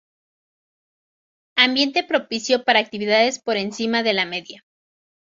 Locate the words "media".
4.25-4.65